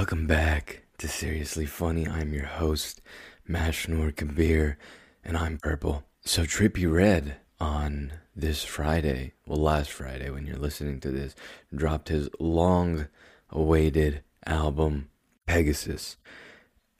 [0.00, 2.08] Welcome back to Seriously Funny.
[2.08, 3.02] I'm your host,
[3.46, 4.78] Mashnur Kabir,
[5.22, 6.04] and I'm Purple.
[6.22, 11.34] So Trippie Redd on this Friday, well, last Friday when you're listening to this,
[11.74, 13.08] dropped his long
[13.50, 15.10] awaited album,
[15.46, 16.16] Pegasus.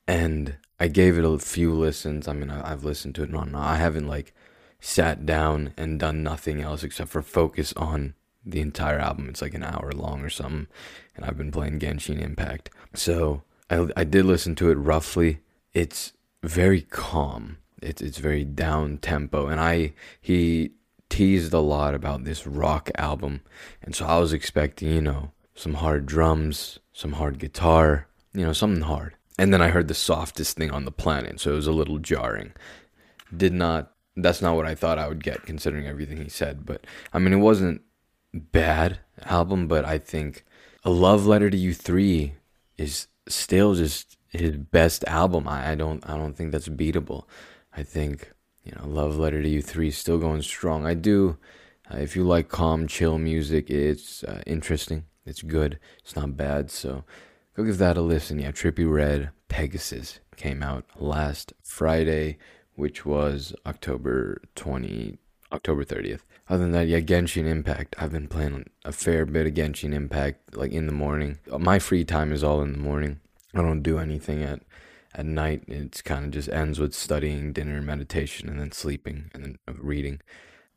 [0.07, 2.29] And I gave it a few listens.
[2.29, 4.35] I mean, I, have listened to it and I haven't like
[4.79, 8.13] sat down and done nothing else except for focus on
[8.45, 9.29] the entire album.
[9.29, 10.67] It's like an hour long or something.
[11.17, 12.71] And I've been playing Genshin Impact.
[12.95, 15.41] So I, I did listen to it roughly.
[15.73, 17.59] It's very calm.
[17.83, 19.47] It's it's very down tempo.
[19.47, 20.73] And I he
[21.09, 23.43] teased a lot about this rock album.
[23.83, 28.53] And so I was expecting, you know, some hard drums, some hard guitar, you know,
[28.53, 29.15] something hard.
[29.39, 31.99] And then I heard the softest thing on the planet, so it was a little
[31.99, 32.53] jarring.
[33.35, 36.87] Did not that's not what I thought I would get considering everything he said, but
[37.13, 37.83] I mean it wasn't
[38.33, 40.45] bad album, but I think
[40.85, 42.35] A Love Letter to You 3
[42.79, 45.49] is still just his best album.
[45.49, 47.25] I, I don't I don't think that's beatable.
[47.77, 48.33] I think,
[48.65, 50.87] you know, Love Letter to You 3 is still going strong.
[50.87, 51.39] I do
[51.93, 55.05] uh, if you like calm, chill music, it's uh, interesting.
[55.27, 55.79] It's good.
[55.99, 56.71] It's not bad.
[56.71, 57.05] So
[57.57, 58.39] go give that a listen.
[58.39, 62.39] Yeah, Trippie Redd Pegasus came out last Friday,
[62.75, 65.19] which was October 20
[65.53, 66.21] October 30th.
[66.49, 67.95] Other than that, yeah, Genshin Impact.
[67.99, 71.39] I've been playing a fair bit of Genshin Impact, like in the morning.
[71.59, 73.21] My free time is all in the morning.
[73.55, 74.61] I don't do anything at
[75.15, 75.65] at night.
[75.67, 80.21] It's kind of just ends with studying, dinner, meditation, and then sleeping, and then reading.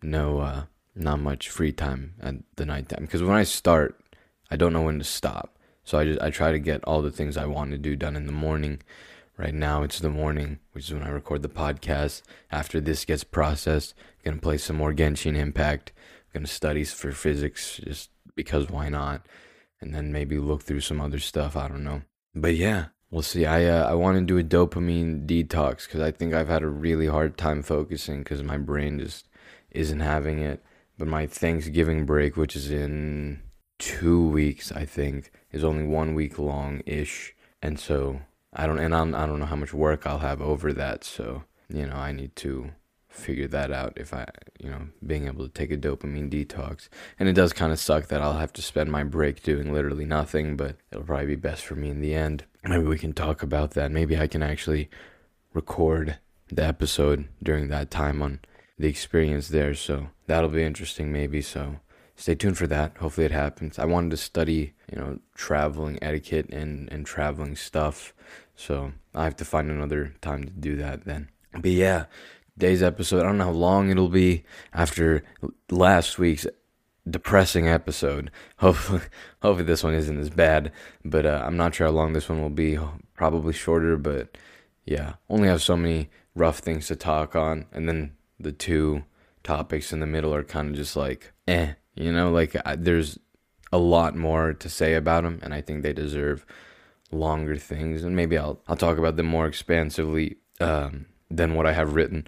[0.02, 0.64] No, uh,
[0.96, 3.06] not much free time at the night time.
[3.06, 4.00] Because when I start,
[4.50, 5.58] I don't know when to stop.
[5.84, 8.16] So I just I try to get all the things I want to do done
[8.16, 8.82] in the morning.
[9.38, 12.22] Right now it's the morning, which is when I record the podcast.
[12.52, 15.92] After this gets processed, Gonna play some more Genshin Impact.
[16.34, 19.26] Gonna study for physics just because why not?
[19.82, 21.58] And then maybe look through some other stuff.
[21.58, 22.04] I don't know.
[22.34, 23.46] But yeah, we'll see.
[23.46, 26.68] I uh, I want to do a dopamine detox because I think I've had a
[26.68, 29.28] really hard time focusing because my brain just
[29.72, 30.64] isn't having it.
[30.98, 33.42] But my Thanksgiving break, which is in
[33.78, 38.22] two weeks, I think, is only one week long ish, and so
[38.54, 41.04] I don't and I'm I don't know how much work I'll have over that.
[41.04, 42.72] So you know I need to
[43.14, 44.26] figure that out if I,
[44.60, 46.90] you know, being able to take a dopamine detox.
[47.20, 50.06] And it does kind of suck that I'll have to spend my break doing literally
[50.06, 52.46] nothing, but it'll probably be best for me in the end.
[52.64, 53.92] Maybe we can talk about that.
[53.92, 54.90] Maybe I can actually
[55.54, 58.40] record the episode during that time on
[58.80, 59.74] the experience there.
[59.76, 61.42] So that'll be interesting, maybe.
[61.42, 61.78] So
[62.16, 62.98] stay tuned for that.
[62.98, 63.80] Hopefully it happens.
[63.80, 68.14] I wanted to study, you know, traveling etiquette and, and traveling stuff.
[68.56, 71.30] So I have to find another time to do that then.
[71.54, 72.06] But yeah,
[72.54, 73.22] Today's episode.
[73.22, 74.44] I don't know how long it'll be
[74.74, 75.24] after
[75.72, 76.46] last week's
[77.10, 78.30] depressing episode.
[78.58, 79.02] Hopefully,
[79.42, 80.72] hopefully this one isn't as bad.
[81.04, 82.78] But uh, I'm not sure how long this one will be.
[83.16, 84.38] Probably shorter, but
[84.86, 89.04] yeah, only have so many rough things to talk on, and then the two
[89.42, 93.20] topics in the middle are kind of just like, eh, you know, like I, there's
[93.72, 96.46] a lot more to say about them, and I think they deserve
[97.12, 101.74] longer things, and maybe I'll I'll talk about them more expansively um, than what I
[101.74, 102.28] have written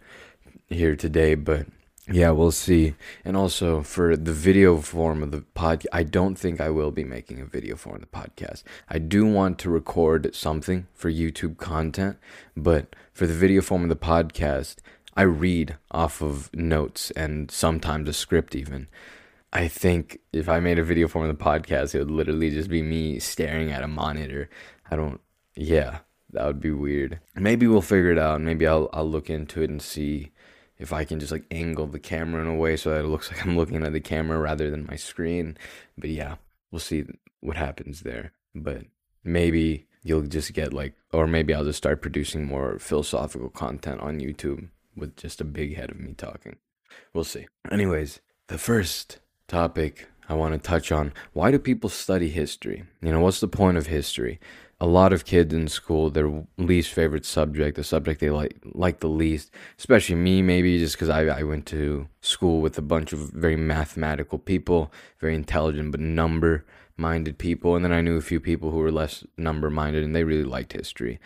[0.67, 1.67] here today, but
[2.11, 2.93] yeah, we'll see.
[3.23, 7.03] And also for the video form of the pod, I don't think I will be
[7.03, 8.63] making a video form of the podcast.
[8.89, 12.17] I do want to record something for YouTube content,
[12.55, 14.77] but for the video form of the podcast,
[15.15, 18.87] I read off of notes and sometimes a script even.
[19.55, 22.69] I think if I made a video form of the podcast, it would literally just
[22.69, 24.49] be me staring at a monitor.
[24.91, 25.21] I don't,
[25.55, 25.99] yeah,
[26.31, 27.21] that would be weird.
[27.35, 28.41] Maybe we'll figure it out.
[28.41, 30.33] Maybe I'll I'll look into it and see
[30.77, 33.31] if I can just like angle the camera in a way so that it looks
[33.31, 35.57] like I'm looking at the camera rather than my screen.
[35.97, 36.35] But yeah,
[36.69, 37.05] we'll see
[37.39, 38.33] what happens there.
[38.53, 38.81] But
[39.23, 44.19] maybe you'll just get like or maybe I'll just start producing more philosophical content on
[44.19, 44.67] YouTube
[44.97, 46.57] with just a big head of me talking.
[47.13, 47.47] We'll see.
[47.71, 52.83] Anyways, the first topic I want to touch on why do people study history?
[53.01, 54.39] You know, what's the point of history?
[54.81, 58.99] a lot of kids in school their least favorite subject the subject they like like
[58.99, 63.13] the least especially me maybe just because I, I went to school with a bunch
[63.13, 66.65] of very mathematical people very intelligent but number
[66.97, 70.15] minded people and then i knew a few people who were less number minded and
[70.15, 71.19] they really liked history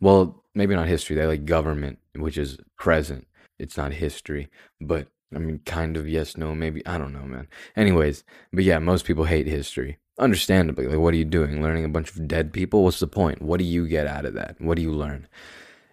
[0.00, 3.26] well maybe not history they like government which is present
[3.58, 4.48] it's not history
[4.80, 8.78] but i mean kind of yes no maybe i don't know man anyways but yeah
[8.78, 12.52] most people hate history understandably like what are you doing learning a bunch of dead
[12.52, 15.26] people what's the point what do you get out of that what do you learn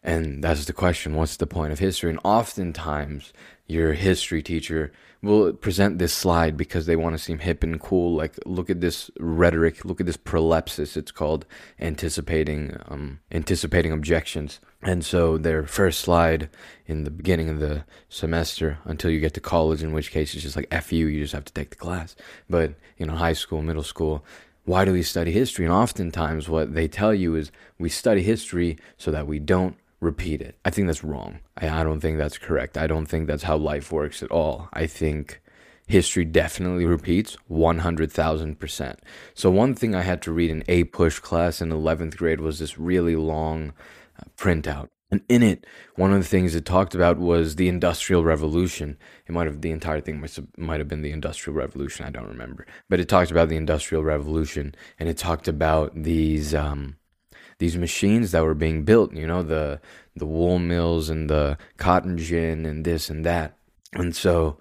[0.02, 3.34] and that's the question what's the point of history and oftentimes
[3.68, 4.92] your history teacher
[5.24, 8.14] will present this slide because they want to seem hip and cool.
[8.14, 10.98] Like, look at this rhetoric, look at this prolepsis.
[10.98, 11.46] It's called
[11.80, 14.60] anticipating, um, anticipating objections.
[14.86, 16.50] And so their first slide
[16.88, 20.44] in the beginning of the semester until you get to college, in which case it's
[20.44, 22.16] just like F you, you just have to take the class.
[22.50, 24.26] But, you know, high school, middle school,
[24.66, 25.66] why do we study history?
[25.66, 30.42] And oftentimes what they tell you is we study history so that we don't repeat
[30.42, 30.58] it.
[30.66, 31.40] I think that's wrong.
[31.58, 32.78] I, I don't think that's correct.
[32.78, 34.68] I don't think that's how life works at all.
[34.74, 35.42] I think
[35.88, 38.98] history definitely repeats 100,000%.
[39.34, 42.78] So, one thing I had to read in APUSH class in 11th grade was this
[42.78, 43.74] really long
[44.38, 44.90] printout.
[45.12, 48.98] And in it, one of the things it talked about was the Industrial Revolution.
[49.28, 50.20] It might have, the entire thing
[50.58, 52.66] might, have been the Industrial Revolution, I don't remember.
[52.90, 56.54] But it talked about the Industrial Revolution and it talked about these.
[56.56, 56.98] Um,
[57.60, 59.80] these machines that were being built, you know, the
[60.16, 63.56] the wool mills and the cotton gin and this and that.
[63.94, 64.58] And so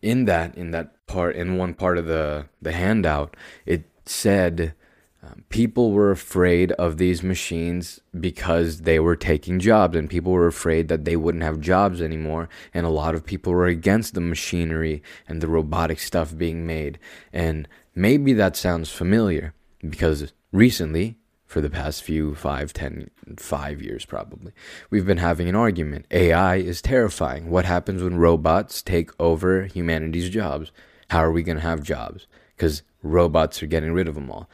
[0.00, 3.36] in that in that part in one part of the the handout,
[3.66, 4.74] it said
[5.24, 10.48] um, people were afraid of these machines because they were taking jobs and people were
[10.48, 14.20] afraid that they wouldn't have jobs anymore and a lot of people were against the
[14.20, 16.98] machinery and the robotic stuff being made
[17.32, 19.54] and maybe that sounds familiar
[19.88, 21.16] because recently
[21.52, 24.52] for the past few five, ten, five years probably.
[24.88, 26.06] We've been having an argument.
[26.10, 27.50] AI is terrifying.
[27.50, 30.72] What happens when robots take over humanity's jobs?
[31.10, 32.26] How are we going to have jobs?
[32.56, 34.48] Because robots are getting rid of them all.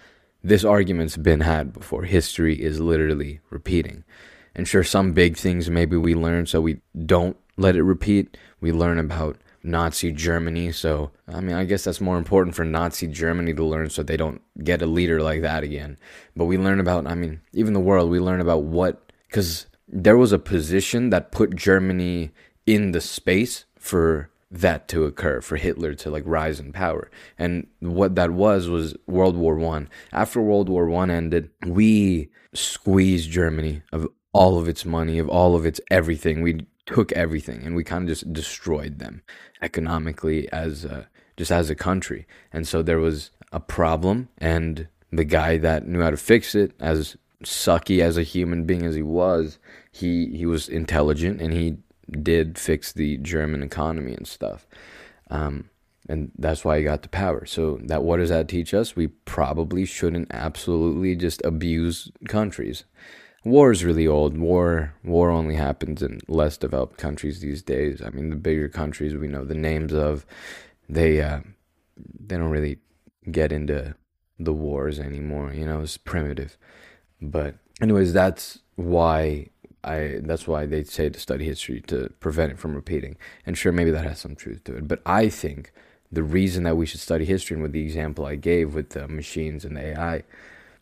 [0.49, 2.05] This argument's been had before.
[2.05, 4.05] History is literally repeating.
[4.55, 8.35] And sure, some big things maybe we learn so we don't let it repeat.
[8.59, 10.73] We learn about Nazi Germany.
[10.73, 14.17] So, I mean, I guess that's more important for Nazi Germany to learn so they
[14.17, 15.99] don't get a leader like that again.
[16.35, 20.17] But we learn about, I mean, even the world, we learn about what, because there
[20.17, 22.31] was a position that put Germany
[22.65, 27.11] in the space for that to occur for Hitler to like rise in power.
[27.39, 29.89] And what that was was World War 1.
[30.13, 35.55] After World War 1 ended, we squeezed Germany of all of its money, of all
[35.55, 36.43] of its everything.
[36.43, 39.23] We took everything and we kind of just destroyed them
[39.61, 42.27] economically as a, just as a country.
[42.53, 46.73] And so there was a problem, and the guy that knew how to fix it,
[46.81, 49.59] as sucky as a human being as he was,
[49.93, 51.79] he he was intelligent and he
[52.11, 54.67] did fix the German economy and stuff.
[55.31, 55.71] Um,
[56.09, 57.45] and that's why he got the power.
[57.45, 58.97] So that what does that teach us?
[58.97, 62.85] We probably shouldn't absolutely just abuse countries
[63.45, 64.37] war is really old.
[64.37, 68.03] War war only happens in less developed countries these days.
[68.03, 70.27] I mean, the bigger countries we know the names of,
[70.89, 71.41] they uh,
[71.97, 72.79] they don't really
[73.31, 73.95] get into
[74.39, 75.53] the wars anymore.
[75.53, 76.57] You know, it's primitive.
[77.21, 79.51] But anyways, that's why
[79.89, 83.17] I that's why they say to study history to prevent it from repeating.
[83.47, 84.89] And sure, maybe that has some truth to it.
[84.89, 85.73] But I think
[86.13, 89.09] the reason that we should study history, and with the example I gave with the
[89.09, 90.23] machines and the AI,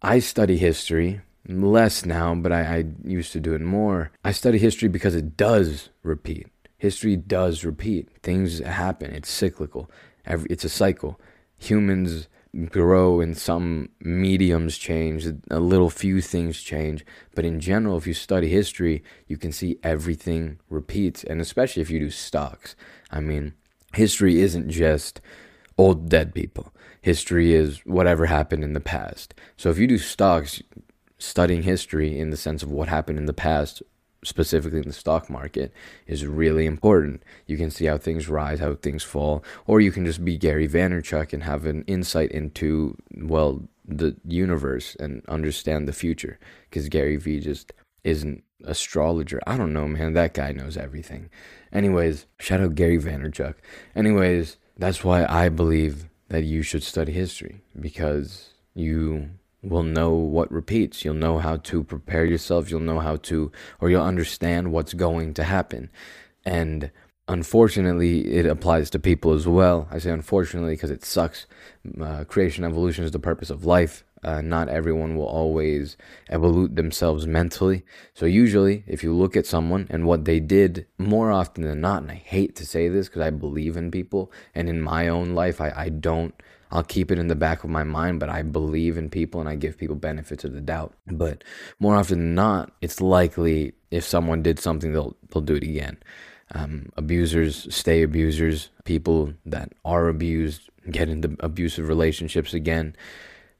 [0.02, 4.10] I study history less now, but I, I used to do it more.
[4.24, 6.48] I study history because it does repeat.
[6.78, 8.08] History does repeat.
[8.22, 9.12] Things happen.
[9.12, 9.90] It's cyclical.
[10.24, 11.20] Every, it's a cycle.
[11.58, 12.28] Humans
[12.64, 17.04] grow and some mediums change, a little few things change.
[17.34, 21.22] But in general, if you study history, you can see everything repeats.
[21.24, 22.74] And especially if you do stocks.
[23.10, 23.54] I mean,
[23.94, 25.20] history isn't just
[25.76, 26.72] old dead people.
[27.02, 29.34] History is whatever happened in the past.
[29.56, 30.62] So if you do stocks,
[31.18, 33.82] studying history in the sense of what happened in the past,
[34.26, 35.72] specifically in the stock market,
[36.06, 37.22] is really important.
[37.46, 40.68] You can see how things rise, how things fall, or you can just be Gary
[40.68, 46.38] Vaynerchuk and have an insight into, well, the universe and understand the future.
[46.68, 47.72] Because Gary Vee just
[48.04, 49.40] isn't an astrologer.
[49.46, 50.14] I don't know, man.
[50.14, 51.30] That guy knows everything.
[51.72, 53.54] Anyways, shout out Gary Vaynerchuk.
[53.94, 59.30] Anyways, that's why I believe that you should study history because you
[59.62, 61.04] will know what repeats.
[61.04, 62.70] You'll know how to prepare yourself.
[62.70, 65.90] You'll know how to, or you'll understand what's going to happen.
[66.44, 66.90] And
[67.28, 69.88] unfortunately, it applies to people as well.
[69.90, 71.46] I say unfortunately because it sucks.
[72.00, 74.04] Uh, creation evolution is the purpose of life.
[74.24, 75.96] Uh, not everyone will always
[76.30, 77.84] evolve themselves mentally.
[78.14, 82.02] So, usually, if you look at someone and what they did more often than not,
[82.02, 85.34] and I hate to say this because I believe in people, and in my own
[85.34, 86.34] life, I, I don't
[86.70, 89.48] I'll keep it in the back of my mind, but I believe in people and
[89.48, 90.94] I give people benefits of the doubt.
[91.06, 91.44] But
[91.78, 95.98] more often than not, it's likely if someone did something, they'll they'll do it again.
[96.52, 98.70] Um, abusers stay abusers.
[98.84, 102.96] People that are abused get into abusive relationships again.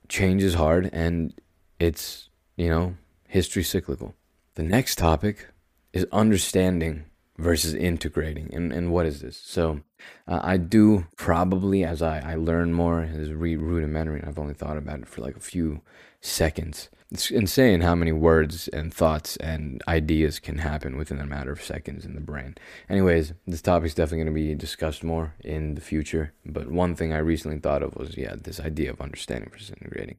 [0.08, 1.34] Change is hard, and
[1.78, 2.96] it's you know
[3.28, 4.14] history cyclical.
[4.54, 5.48] The next topic
[5.92, 7.04] is understanding
[7.38, 8.52] versus integrating.
[8.54, 9.36] And, and what is this?
[9.36, 9.80] So
[10.26, 14.22] uh, I do probably, as I, I learn more, is re- rudimentary.
[14.22, 15.82] I've only thought about it for like a few
[16.20, 16.88] seconds.
[17.12, 21.62] It's insane how many words and thoughts and ideas can happen within a matter of
[21.62, 22.56] seconds in the brain.
[22.88, 26.32] Anyways, this topic is definitely going to be discussed more in the future.
[26.44, 30.16] But one thing I recently thought of was, yeah, this idea of understanding versus integrating.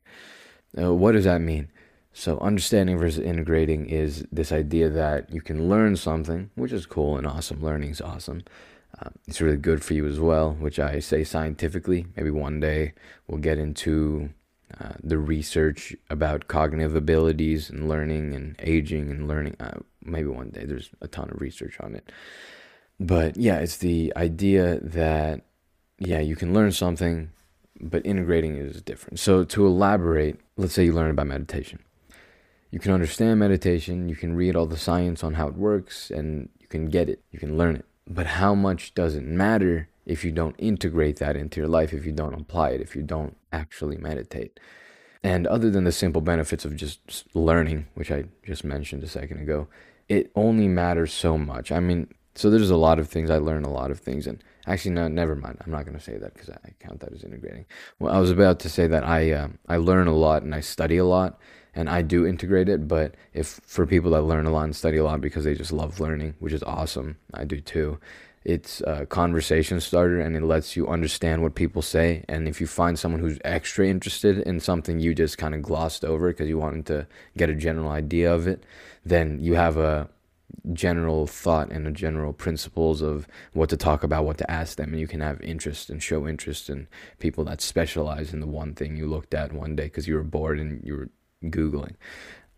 [0.82, 1.70] Uh, what does that mean?
[2.20, 7.16] So, understanding versus integrating is this idea that you can learn something, which is cool
[7.16, 7.62] and awesome.
[7.62, 8.42] Learning is awesome.
[9.00, 12.08] Uh, it's really good for you as well, which I say scientifically.
[12.16, 12.94] Maybe one day
[13.28, 14.32] we'll get into
[14.82, 19.56] uh, the research about cognitive abilities and learning and aging and learning.
[19.60, 22.12] Uh, maybe one day there's a ton of research on it.
[23.00, 25.42] But yeah, it's the idea that,
[26.00, 27.30] yeah, you can learn something,
[27.80, 29.20] but integrating is different.
[29.20, 31.78] So, to elaborate, let's say you learn about meditation
[32.72, 36.50] you can understand meditation, you can read all the science on how it works, and
[36.60, 37.86] you can get it, you can learn it.
[38.08, 42.06] But how much does it matter if you don't integrate that into your life, if
[42.06, 44.60] you don't apply it, if you don't actually meditate?
[45.24, 49.40] And other than the simple benefits of just learning, which I just mentioned a second
[49.40, 49.68] ago,
[50.08, 51.72] it only matters so much.
[51.72, 54.42] I mean, so there's a lot of things I learn a lot of things, and
[54.68, 55.58] actually, no, never mind.
[55.64, 57.66] I'm not going to say that because I count that as integrating.
[58.00, 60.60] Well, I was about to say that I uh, I learn a lot and I
[60.60, 61.40] study a lot,
[61.74, 62.88] and I do integrate it.
[62.88, 65.72] But if for people that learn a lot and study a lot because they just
[65.72, 68.00] love learning, which is awesome, I do too.
[68.48, 72.24] It's a conversation starter and it lets you understand what people say.
[72.30, 76.06] And if you find someone who's extra interested in something you just kind of glossed
[76.06, 78.64] over because you wanted to get a general idea of it,
[79.04, 80.08] then you have a
[80.74, 84.92] general thought and a general principles of what to talk about, what to ask them,
[84.92, 86.88] and you can have interest and show interest in
[87.20, 90.24] people that specialize in the one thing you looked at one day because you were
[90.24, 91.10] bored and you were
[91.44, 91.96] Googling.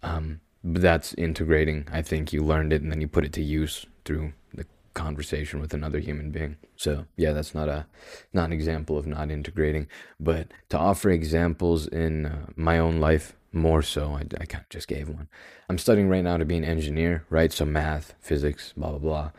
[0.04, 1.88] Um, but that's integrating.
[1.92, 5.60] I think you learned it and then you put it to use through the conversation
[5.60, 6.58] with another human being.
[6.76, 7.86] So yeah, that's not a
[8.34, 9.88] not an example of not integrating,
[10.20, 14.70] but to offer examples in uh, my own life more so, I, I kind of
[14.70, 15.28] just gave one.
[15.70, 17.52] I'm studying right now to be an engineer, right?
[17.52, 19.32] So math, physics, blah blah blah.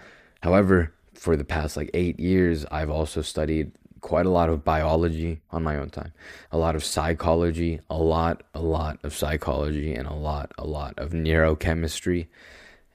[0.43, 5.43] However, for the past like eight years, I've also studied quite a lot of biology
[5.51, 6.13] on my own time,
[6.51, 10.95] a lot of psychology, a lot, a lot of psychology, and a lot, a lot
[10.99, 12.27] of neurochemistry,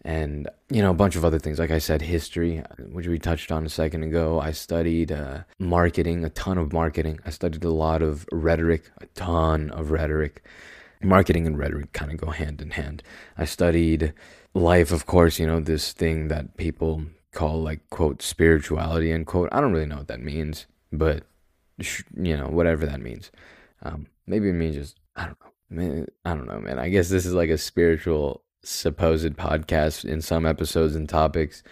[0.03, 1.60] and you know a bunch of other things.
[1.60, 4.39] Like I said, history, which we touched on a second ago.
[4.39, 7.19] I studied uh, marketing, a ton of marketing.
[7.25, 10.43] I studied a lot of rhetoric, a ton of rhetoric.
[11.05, 13.03] Marketing and rhetoric kind of go hand in hand.
[13.38, 14.13] I studied
[14.53, 19.50] life, of course, you know, this thing that people call like quote spirituality and quote
[19.51, 21.25] i don't really know what that means but
[22.15, 23.31] you know whatever that means.
[23.83, 25.51] Um, maybe it means just I don't know.
[25.67, 26.79] Man, I don't know, man.
[26.79, 31.63] I guess this is like a spiritual supposed podcast in some episodes and topics.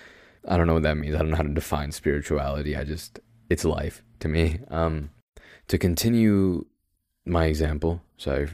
[0.48, 1.16] I don't know what that means.
[1.16, 2.76] I don't know how to define spirituality.
[2.76, 4.60] I just it's life to me.
[4.70, 5.12] Um,
[5.68, 6.66] to continue
[7.26, 8.50] my example, sorry,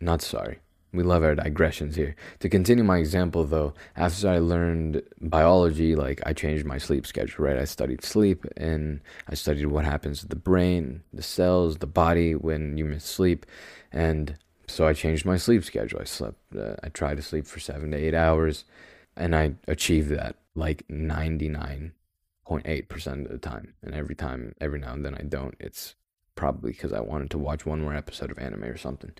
[0.00, 0.60] not sorry
[0.94, 2.14] we love our digressions here.
[2.40, 7.44] To continue my example, though, after I learned biology, like I changed my sleep schedule,
[7.44, 7.58] right?
[7.58, 12.34] I studied sleep and I studied what happens to the brain, the cells, the body
[12.34, 13.44] when you miss sleep.
[13.92, 14.38] And
[14.68, 16.00] so I changed my sleep schedule.
[16.00, 18.64] I slept, uh, I tried to sleep for seven to eight hours
[19.16, 23.74] and I achieved that like 99.8% of the time.
[23.82, 25.56] And every time, every now and then I don't.
[25.58, 25.96] It's
[26.34, 29.12] probably because I wanted to watch one more episode of anime or something.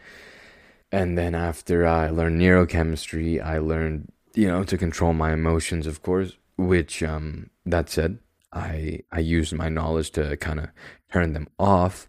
[0.92, 6.02] And then after I learned neurochemistry, I learned, you know, to control my emotions, of
[6.02, 8.18] course, which, um, that said,
[8.52, 10.68] I, I used my knowledge to kind of
[11.12, 12.08] turn them off,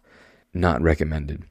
[0.54, 1.44] not recommended.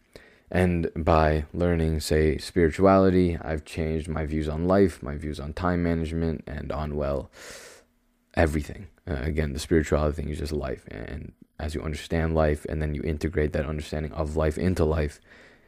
[0.50, 5.84] And by learning, say, spirituality, I've changed my views on life, my views on time
[5.84, 7.30] management, and on, well,
[8.36, 8.88] everything.
[9.06, 10.88] Uh, again, the spirituality thing is just life.
[10.90, 15.20] And as you understand life and then you integrate that understanding of life into life,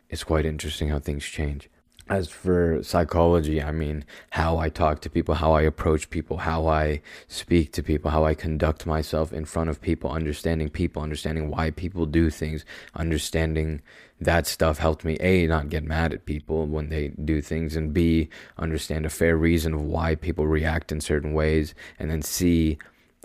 [0.09, 1.69] it's quite interesting how things change.
[2.09, 6.65] As for psychology, I mean, how I talk to people, how I approach people, how
[6.65, 11.49] I speak to people, how I conduct myself in front of people, understanding people, understanding
[11.49, 12.63] why people do things,
[12.95, 13.81] understanding
[14.21, 17.93] that stuff helped me A, not get mad at people when they do things, and
[17.93, 22.77] B, understand a fair reason of why people react in certain ways, and then C,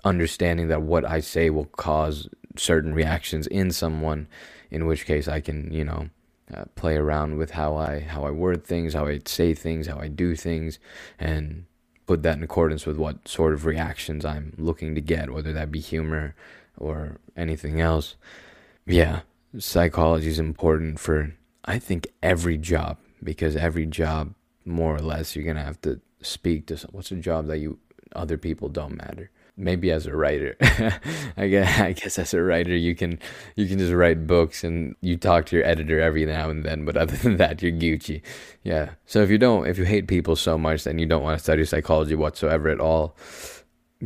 [0.04, 4.28] understanding that what I say will cause certain reactions in someone,
[4.71, 6.09] in which case I can, you know,
[6.52, 9.99] uh, play around with how I how I word things, how I say things, how
[9.99, 10.78] I do things,
[11.18, 11.64] and
[12.06, 15.71] put that in accordance with what sort of reactions I'm looking to get, whether that
[15.71, 16.35] be humor
[16.76, 18.16] or anything else.
[18.87, 19.21] Yeah,
[19.59, 25.44] psychology is important for I think every job because every job more or less you're
[25.44, 26.76] gonna have to speak to.
[26.76, 27.78] Some, what's a job that you
[28.14, 30.56] other people don't matter maybe as a writer
[31.37, 33.18] I guess, I guess as a writer you can
[33.56, 36.85] you can just write books and you talk to your editor every now and then
[36.85, 38.23] but other than that you're gucci.
[38.62, 38.90] Yeah.
[39.06, 41.42] So if you don't if you hate people so much then you don't want to
[41.42, 43.16] study psychology whatsoever at all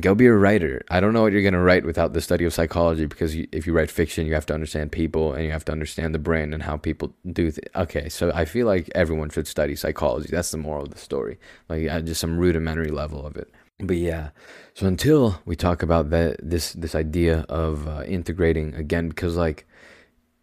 [0.00, 0.84] go be a writer.
[0.90, 3.48] I don't know what you're going to write without the study of psychology because you,
[3.50, 6.18] if you write fiction you have to understand people and you have to understand the
[6.18, 10.28] brain and how people do th- okay so i feel like everyone should study psychology.
[10.30, 11.38] That's the moral of the story.
[11.68, 14.30] Like uh, just some rudimentary level of it but yeah
[14.74, 19.66] so until we talk about that this this idea of uh, integrating again because like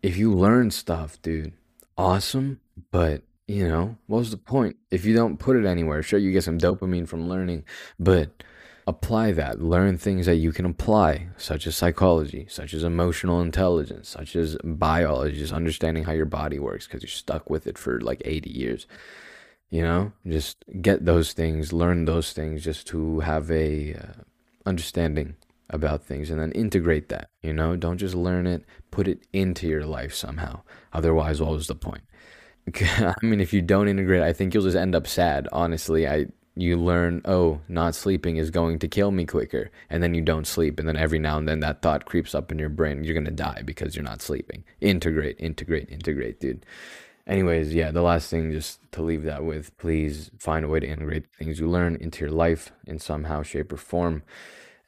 [0.02, 1.54] if you learn stuff dude
[1.98, 2.60] awesome
[2.92, 4.78] but you know what's the point?
[4.90, 7.66] If you don't put it anywhere sure you get some dopamine from learning
[8.00, 8.44] but
[8.88, 9.62] apply that.
[9.62, 14.58] Learn things that you can apply such as psychology such as emotional intelligence such as
[14.64, 18.50] biology just understanding how your body works because you're stuck with it for like 80
[18.50, 18.88] years
[19.74, 24.22] you know just get those things learn those things just to have a uh,
[24.68, 25.36] understanding
[25.72, 27.76] about things and then integrate that you know?
[27.76, 30.62] Don't just learn it put it into your life somehow.
[30.94, 32.04] Otherwise what was the point?
[32.76, 36.08] I mean if you don't integrate i think you'll just end up sad honestly.
[36.08, 40.22] I you learn oh not sleeping is going to kill me quicker and then you
[40.22, 43.04] don't sleep and then every now and then that thought creeps up in your brain
[43.04, 44.64] you're going to die because you're not sleeping.
[44.82, 46.64] Integrate integrate integrate dude
[47.28, 50.88] anyways, yeah, the last thing just to leave that with, please find a way to
[50.88, 54.24] integrate things you learn into your life in somehow, shape, or form.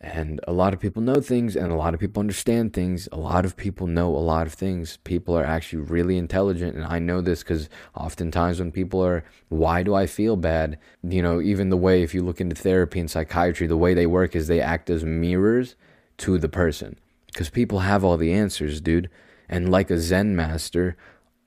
[0.01, 3.07] And a lot of people know things and a lot of people understand things.
[3.11, 4.97] A lot of people know a lot of things.
[4.97, 6.75] People are actually really intelligent.
[6.75, 10.77] And I know this because oftentimes when people are, why do I feel bad?
[11.01, 14.05] You know, even the way, if you look into therapy and psychiatry, the way they
[14.05, 15.75] work is they act as mirrors
[16.17, 16.99] to the person.
[17.27, 19.09] Because people have all the answers, dude.
[19.47, 20.97] And like a Zen master,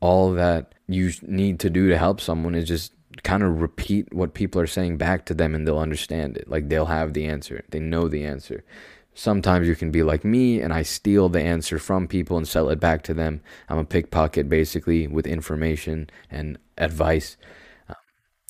[0.01, 4.35] all that you need to do to help someone is just kind of repeat what
[4.35, 6.49] people are saying back to them and they'll understand it.
[6.49, 8.65] Like they'll have the answer, they know the answer.
[9.15, 12.69] Sometimes you can be like me and I steal the answer from people and sell
[12.69, 13.41] it back to them.
[13.69, 17.37] I'm a pickpocket basically with information and advice.
[17.89, 17.97] Um,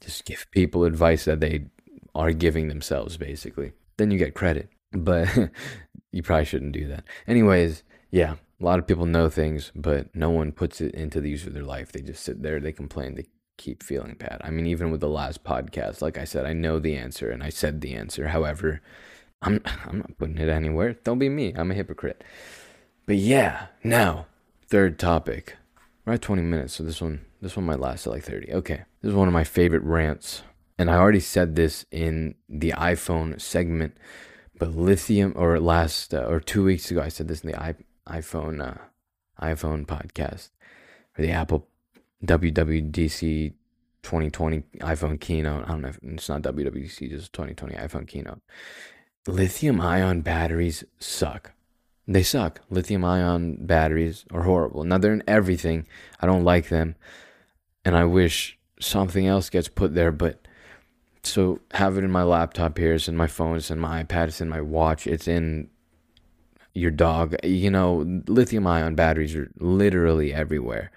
[0.02, 1.66] just give people advice that they
[2.14, 3.72] are giving themselves basically.
[3.96, 4.68] Then you get credit.
[4.92, 5.28] But
[6.12, 7.04] you probably shouldn't do that.
[7.26, 11.30] Anyways, yeah, a lot of people know things, but no one puts it into the
[11.30, 11.92] use of their life.
[11.92, 14.40] They just sit there, they complain, they keep feeling bad.
[14.42, 17.42] I mean, even with the last podcast, like I said, I know the answer and
[17.42, 18.28] I said the answer.
[18.28, 18.80] However,
[19.42, 20.94] I'm I'm not putting it anywhere.
[21.04, 21.52] Don't be me.
[21.54, 22.24] I'm a hypocrite.
[23.06, 24.26] But yeah, now
[24.66, 25.56] third topic.
[26.04, 28.52] We're at 20 minutes, so this one this one might last at like 30.
[28.54, 30.42] Okay, this is one of my favorite rants,
[30.78, 33.96] and I already said this in the iPhone segment.
[34.58, 37.56] But lithium, or last uh, or two weeks ago, I said this in the
[38.08, 38.78] iPhone uh,
[39.40, 40.50] iPhone podcast
[41.16, 41.66] or the Apple
[42.24, 43.52] WWDC
[44.02, 45.64] 2020 iPhone keynote.
[45.64, 48.40] I don't know if it's not WWDC, just 2020 iPhone keynote.
[49.26, 51.52] Lithium ion batteries suck.
[52.06, 52.60] They suck.
[52.70, 54.84] Lithium ion batteries are horrible.
[54.84, 55.86] Now they're in everything.
[56.20, 56.94] I don't like them.
[57.84, 60.40] And I wish something else gets put there, but
[61.22, 64.28] so have it in my laptop here, it's in my phone, it's in my iPad,
[64.28, 65.68] it's in my watch, it's in
[66.74, 67.34] your dog.
[67.42, 70.90] You know, lithium ion batteries are literally everywhere.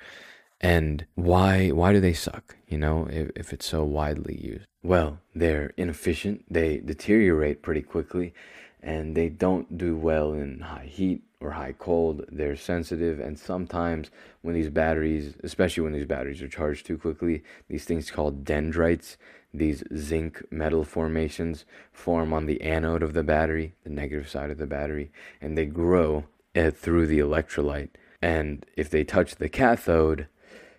[0.59, 2.55] And why why do they suck?
[2.67, 4.67] You know, if, if it's so widely used.
[4.83, 8.33] Well, they're inefficient, they deteriorate pretty quickly,
[8.81, 12.25] and they don't do well in high heat or high cold.
[12.31, 17.43] They're sensitive, and sometimes when these batteries, especially when these batteries are charged too quickly,
[17.67, 19.17] these things called dendrites,
[19.53, 24.57] these zinc metal formations form on the anode of the battery, the negative side of
[24.57, 26.25] the battery, and they grow
[26.55, 27.89] uh, through the electrolyte.
[28.21, 30.27] And if they touch the cathode,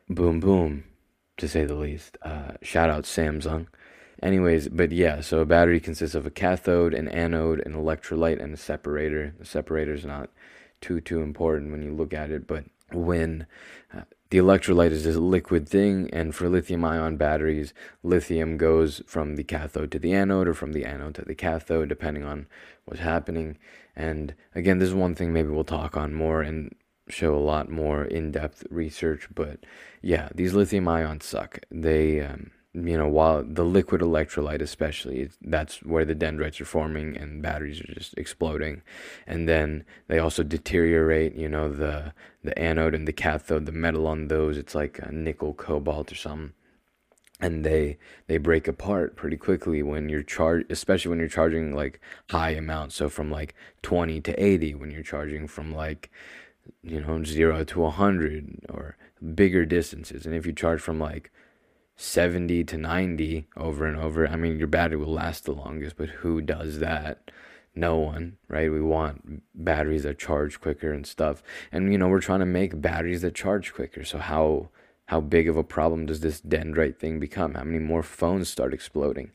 [0.09, 0.85] boom, boom,
[1.37, 2.17] to say the least.
[2.23, 3.67] Uh, shout out Samsung.
[4.23, 8.55] Anyways, but yeah, so a battery consists of a cathode, an anode, an electrolyte, and
[8.55, 9.35] a separator.
[9.39, 10.31] The separator is not
[10.81, 13.47] too too important when you look at it, but when
[13.93, 19.37] uh, the electrolyte is a liquid thing, and for lithium ion batteries, lithium goes from
[19.37, 22.47] the cathode to the anode or from the anode to the cathode, depending on
[22.85, 23.59] what's happening.
[23.97, 26.75] And again, this is one thing maybe we'll talk on more and
[27.09, 29.29] show a lot more in depth research.
[29.35, 29.65] But
[30.01, 31.59] yeah, these lithium ions suck.
[31.71, 37.17] They, um, you know, while the liquid electrolyte, especially, that's where the dendrites are forming
[37.19, 38.81] and batteries are just exploding.
[39.27, 44.07] And then they also deteriorate, you know, the, the anode and the cathode, the metal
[44.07, 46.53] on those, it's like a nickel, cobalt, or something.
[47.41, 52.01] And they they break apart pretty quickly when you're charged, especially when you're charging like
[52.31, 52.95] high amounts.
[52.95, 56.09] So from like 20 to 80, when you're charging from like
[56.85, 58.97] you know zero to 100 or
[59.35, 60.25] bigger distances.
[60.25, 61.33] And if you charge from like
[61.97, 66.09] 70 to 90 over and over, I mean, your battery will last the longest, but
[66.09, 67.31] who does that?
[67.75, 68.71] No one, right?
[68.71, 71.43] We want batteries that charge quicker and stuff.
[71.71, 74.05] And you know, we're trying to make batteries that charge quicker.
[74.05, 74.69] So how
[75.07, 77.55] how big of a problem does this dendrite thing become?
[77.55, 79.31] How many more phones start exploding,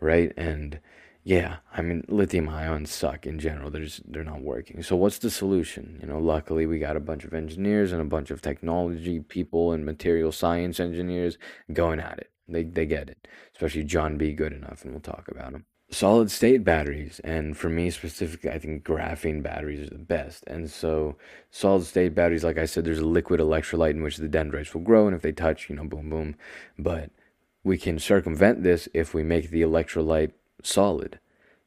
[0.00, 0.32] right?
[0.36, 0.80] And
[1.26, 3.70] yeah, I mean, lithium ions suck in general.
[3.70, 4.82] They're just, they're not working.
[4.82, 5.98] So what's the solution?
[6.02, 9.72] You know, luckily we got a bunch of engineers and a bunch of technology people
[9.72, 11.38] and material science engineers
[11.72, 12.30] going at it.
[12.46, 14.36] They they get it, especially John B.
[14.36, 15.64] Goodenough, and we'll talk about him.
[15.90, 20.44] Solid state batteries, and for me specifically, I think graphene batteries are the best.
[20.46, 21.16] And so,
[21.50, 24.82] solid state batteries, like I said, there's a liquid electrolyte in which the dendrites will
[24.82, 26.36] grow, and if they touch, you know, boom, boom.
[26.78, 27.10] But
[27.62, 30.32] we can circumvent this if we make the electrolyte
[30.66, 31.18] solid.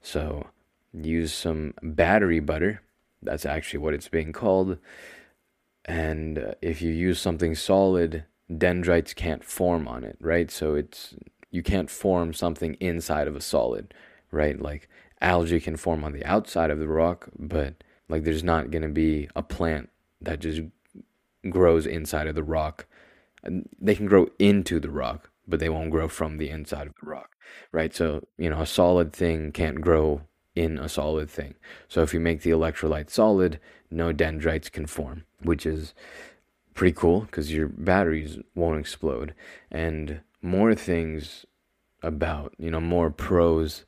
[0.01, 0.47] So
[0.93, 2.81] use some battery butter.
[3.21, 4.77] That's actually what it's being called.
[5.85, 10.51] And uh, if you use something solid, dendrites can't form on it, right?
[10.51, 11.15] So it's
[11.51, 13.93] you can't form something inside of a solid,
[14.31, 14.61] right?
[14.61, 14.89] Like
[15.21, 18.89] algae can form on the outside of the rock, but like there's not going to
[18.89, 19.89] be a plant
[20.21, 20.61] that just
[21.49, 22.85] grows inside of the rock.
[23.79, 27.09] They can grow into the rock, but they won't grow from the inside of the
[27.09, 27.36] rock,
[27.71, 27.93] right?
[27.93, 30.21] So, you know, a solid thing can't grow
[30.55, 31.55] in a solid thing.
[31.87, 33.59] So if you make the electrolyte solid,
[33.91, 35.93] no dendrites can form, which is
[36.73, 39.33] pretty cool because your batteries won't explode.
[39.69, 41.45] And more things
[42.01, 43.85] about, you know, more pros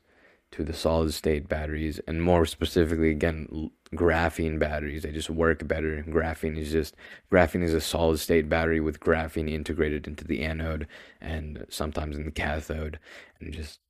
[0.52, 5.02] to the solid state batteries and more specifically again graphene batteries.
[5.02, 6.04] They just work better.
[6.08, 6.94] Graphene is just
[7.30, 10.86] graphene is a solid state battery with graphene integrated into the anode
[11.20, 12.98] and sometimes in the cathode.
[13.38, 13.80] And just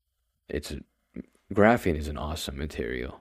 [0.49, 0.75] it's
[1.53, 3.21] graphene is an awesome material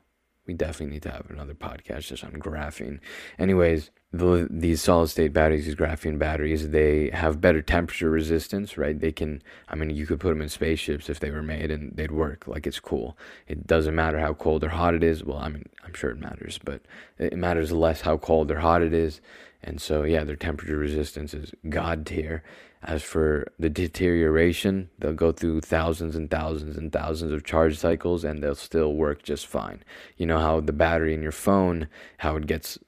[0.50, 3.00] we definitely need to have another podcast just on graphene
[3.38, 9.00] anyways the, these solid state batteries, these graphene batteries, they have better temperature resistance, right?
[9.00, 11.96] They can, I mean, you could put them in spaceships if they were made and
[11.96, 12.48] they'd work.
[12.48, 13.16] Like it's cool.
[13.48, 15.24] It doesn't matter how cold or hot it is.
[15.24, 16.82] Well, I mean, I'm sure it matters, but
[17.20, 19.22] it matters less how cold or hot it is.
[19.62, 22.44] And so, yeah, their temperature resistance is god tier.
[22.82, 28.24] As for the deterioration, they'll go through thousands and thousands and thousands of charge cycles
[28.24, 29.84] and they'll still work just fine.
[30.16, 31.90] You know how the battery in your phone,
[32.20, 32.80] how it gets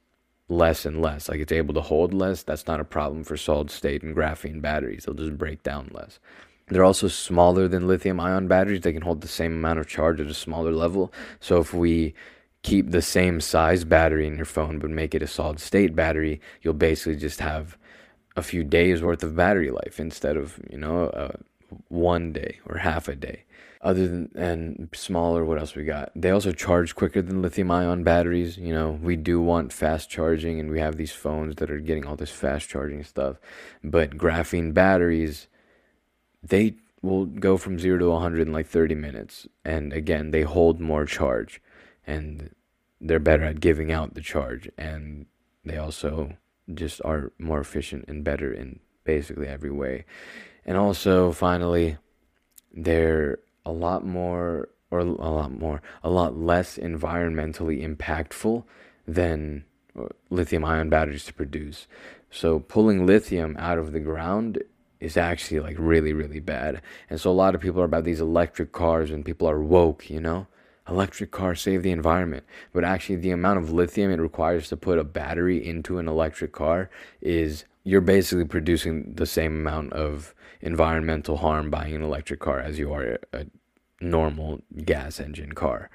[0.48, 1.28] less and less.
[1.28, 2.42] Like it's able to hold less.
[2.42, 5.04] That's not a problem for solid state and graphene batteries.
[5.04, 6.18] They'll just break down less.
[6.68, 8.80] They're also smaller than lithium ion batteries.
[8.80, 11.12] They can hold the same amount of charge at a smaller level.
[11.38, 12.14] So if we
[12.62, 16.40] keep the same size battery in your phone but make it a solid state battery,
[16.62, 17.76] you'll basically just have
[18.36, 21.32] a few days worth of battery life instead of, you know, uh,
[21.88, 23.44] one day or half a day.
[23.80, 26.12] Other than and smaller what else we got?
[26.14, 28.98] They also charge quicker than lithium ion batteries you know.
[29.02, 32.30] We do want fast charging and we have these phones that are getting all this
[32.30, 33.38] fast charging stuff.
[33.82, 35.48] But graphene batteries
[36.44, 39.48] they will go from 0 to 100 in like 30 minutes.
[39.64, 41.60] And again they hold more charge
[42.06, 42.54] and
[43.00, 44.70] they're better at giving out the charge.
[44.78, 45.26] And
[45.64, 46.36] they also
[46.74, 50.04] just are more efficient and better in basically every way.
[50.64, 51.98] And also finally
[52.72, 58.64] they're a lot more or a lot more a lot less environmentally impactful
[59.06, 59.64] than
[59.98, 61.86] uh, lithium ion batteries to produce.
[62.30, 64.62] So pulling lithium out of the ground
[65.00, 66.80] is actually like really really bad.
[67.10, 70.08] And so a lot of people are about these electric cars and people are woke
[70.08, 70.46] you know
[70.88, 74.98] electric cars save the environment but actually the amount of lithium it requires to put
[74.98, 76.90] a battery into an electric car
[77.20, 82.78] is you're basically producing the same amount of environmental harm buying an electric car as
[82.78, 83.46] you are a,
[84.00, 85.88] normal gas engine car.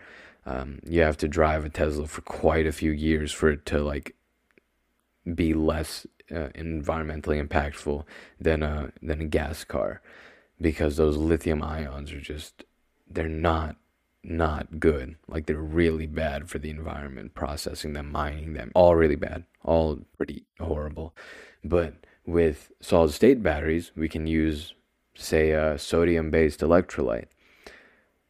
[0.46, 3.80] Um, you have to drive a Tesla for quite a few years for it to
[3.80, 4.16] like
[5.36, 8.06] be less uh, environmentally impactful
[8.40, 10.02] than a than a gas car
[10.60, 12.64] because those lithium ions are just
[13.10, 13.76] they're not
[14.24, 15.16] not good.
[15.28, 20.00] Like they're really bad for the environment, processing them, mining them, all really bad, all
[20.18, 21.16] pretty horrible.
[21.64, 24.74] But with solid state batteries, we can use,
[25.16, 27.28] say, a sodium based electrolyte.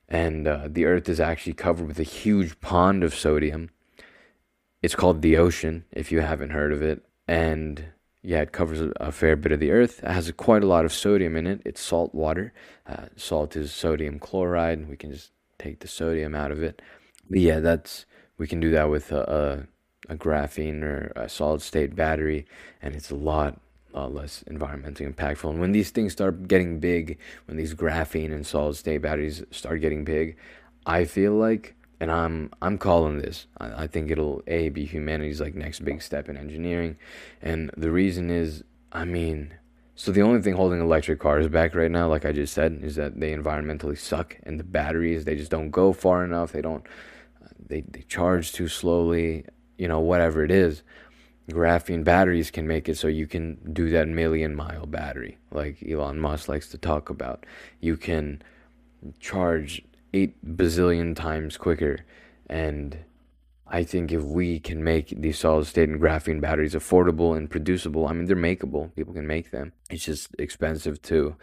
[0.08, 3.70] And uh, the Earth is actually covered with a huge pond of sodium.
[4.82, 7.04] It's called the ocean, if you haven't heard of it.
[7.28, 7.86] And
[8.22, 10.00] yeah, it covers a fair bit of the Earth.
[10.04, 11.62] It has quite a lot of sodium in it.
[11.66, 12.54] It's salt water.
[12.88, 14.88] Uh, salt is sodium chloride.
[14.88, 16.82] We can just take the sodium out of it.
[17.30, 18.06] But yeah, that's
[18.38, 19.68] we can do that with a,
[20.10, 22.46] a, a graphene or a solid state battery,
[22.82, 23.60] and it's a lot
[23.94, 25.50] uh, less environmentally impactful.
[25.50, 29.82] And when these things start getting big, when these graphene and solid state batteries start
[29.82, 30.38] getting big,
[30.86, 33.48] I feel like, and I'm I'm calling this.
[33.58, 36.98] I, I think it'll a be humanity's like next big step in engineering,
[37.42, 39.54] and the reason is, I mean,
[40.00, 42.96] So the only thing holding electric cars back right now, like I just said, is
[42.98, 46.52] that they environmentally suck, and the batteries they just don't go far enough.
[46.52, 46.86] They don't,
[47.68, 49.46] they they charge too slowly.
[49.80, 50.84] You know, whatever it is,
[51.50, 56.20] graphene batteries can make it so you can do that million mile battery, like Elon
[56.20, 57.48] Musk likes to talk about.
[57.82, 58.44] You can
[59.20, 59.82] charge
[60.14, 62.06] eight bazillion times quicker,
[62.48, 63.00] and
[63.70, 68.08] I think if we can make these solid state and graphene batteries affordable and producible,
[68.08, 68.96] I mean, they're makeable.
[68.96, 69.74] People can make them.
[69.90, 71.36] It's just expensive to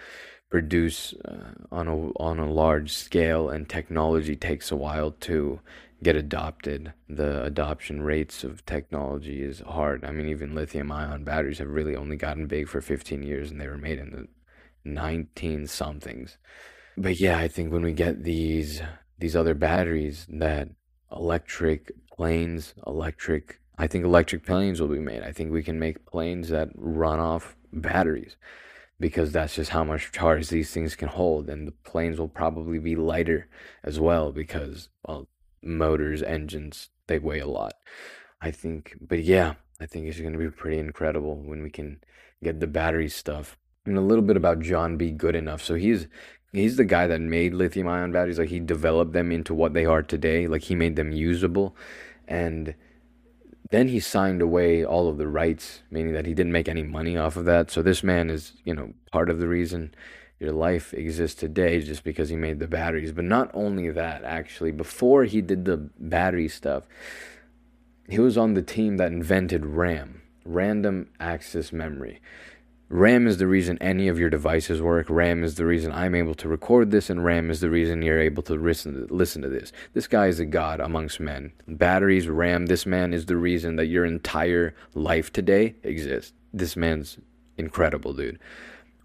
[0.50, 5.60] produce uh, on a on a large scale, and technology takes a while to
[6.02, 6.92] get adopted.
[7.08, 10.04] The adoption rates of technology is hard.
[10.04, 13.60] I mean, even lithium ion batteries have really only gotten big for 15 years, and
[13.60, 14.28] they were made in the
[14.84, 16.38] 19 somethings.
[16.96, 18.80] But yeah, I think when we get these
[19.18, 20.68] these other batteries that
[21.10, 23.60] electric planes, electric.
[23.76, 25.22] I think electric planes will be made.
[25.22, 28.36] I think we can make planes that run off batteries
[29.00, 31.48] because that's just how much charge these things can hold.
[31.48, 33.48] And the planes will probably be lighter
[33.82, 35.28] as well because, well,
[35.62, 37.74] motors, engines, they weigh a lot.
[38.40, 42.00] I think, but yeah, I think it's going to be pretty incredible when we can
[42.42, 43.58] get the battery stuff.
[43.86, 45.12] And a little bit about John B.
[45.12, 45.60] Goodenough.
[45.60, 46.06] So he's
[46.54, 48.38] he's the guy that made lithium ion batteries.
[48.38, 50.46] Like he developed them into what they are today.
[50.46, 51.76] Like he made them usable.
[52.26, 52.74] And
[53.70, 57.16] then he signed away all of the rights meaning that he didn't make any money
[57.16, 57.70] off of that.
[57.70, 59.94] So this man is you know part of the reason
[60.40, 63.12] your life exists today just because he made the batteries.
[63.12, 66.84] But not only that actually before he did the battery stuff
[68.08, 72.20] he was on the team that invented ram random access memory
[72.94, 75.10] RAM is the reason any of your devices work.
[75.10, 78.20] RAM is the reason I'm able to record this, and RAM is the reason you're
[78.20, 79.72] able to listen to, this.
[79.94, 81.50] This guy is a god amongst men.
[81.66, 86.34] Batteries, RAM, this man is the reason that your entire life today exists.
[86.52, 87.18] This man's
[87.58, 88.38] incredible, dude.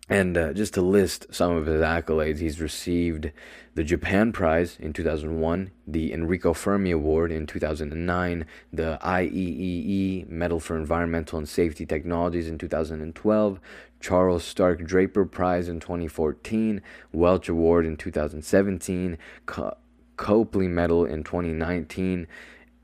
[0.10, 3.32] And uh, just to list some of his accolades, he's received
[3.76, 10.76] the Japan Prize in 2001, the Enrico Fermi Award in 2009, the IEEE Medal for
[10.76, 13.60] Environmental and Safety Technologies in 2012,
[14.00, 16.82] Charles Stark Draper Prize in 2014,
[17.14, 19.78] Welch Award in 2017, Co-
[20.18, 22.26] Copley Medal in 2019,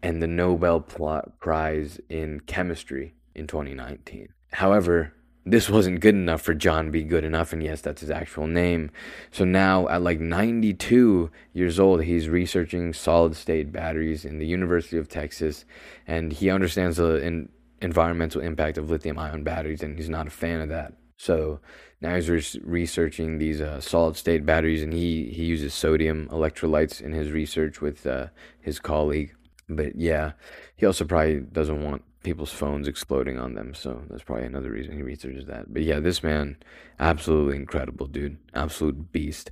[0.03, 4.29] and the Nobel Prize in Chemistry in 2019.
[4.51, 5.14] However,
[5.45, 7.03] this wasn't good enough for John B.
[7.03, 8.89] Goodenough, and yes, that's his actual name.
[9.31, 14.97] So now, at like 92 years old, he's researching solid state batteries in the University
[14.97, 15.63] of Texas,
[16.07, 20.31] and he understands the in, environmental impact of lithium ion batteries, and he's not a
[20.31, 20.93] fan of that.
[21.17, 21.59] So
[22.01, 27.01] now he's re- researching these uh, solid state batteries, and he, he uses sodium electrolytes
[27.01, 28.27] in his research with uh,
[28.59, 29.35] his colleague.
[29.69, 30.33] But yeah,
[30.75, 33.73] he also probably doesn't want people's phones exploding on them.
[33.73, 35.73] So that's probably another reason he researches that.
[35.73, 36.57] But yeah, this man,
[36.99, 38.37] absolutely incredible, dude.
[38.53, 39.51] Absolute beast.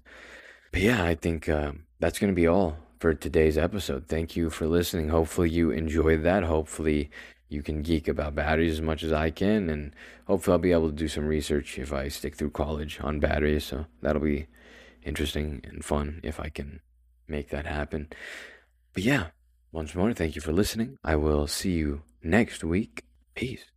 [0.72, 4.08] But yeah, I think uh, that's going to be all for today's episode.
[4.08, 5.10] Thank you for listening.
[5.10, 6.44] Hopefully, you enjoyed that.
[6.44, 7.12] Hopefully,
[7.48, 9.70] you can geek about batteries as much as I can.
[9.70, 9.94] And
[10.26, 13.66] hopefully, I'll be able to do some research if I stick through college on batteries.
[13.66, 14.48] So that'll be
[15.04, 16.82] interesting and fun if I can
[17.28, 18.10] make that happen.
[18.94, 19.28] But yeah,
[19.72, 20.98] once more, thank you for listening.
[21.04, 23.04] I will see you next week.
[23.36, 23.74] Peace.